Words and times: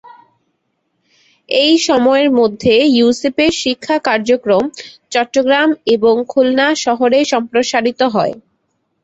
এই 1.49 1.73
সময়ের 1.87 2.29
মধ্যে 2.39 2.73
ইউসেপের 2.95 3.51
শিক্ষা 3.61 3.95
কার্যক্রম 4.07 4.63
চট্টগ্রাম 5.11 5.69
এবং 5.95 6.15
খুলনা 6.29 6.67
শহরে 6.83 7.19
সম্প্রসারিত 7.31 8.01
হয়। 8.15 8.33